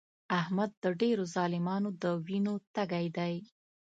[0.39, 3.35] احمد د ډېرو ظالمانو د وینو تږی دی.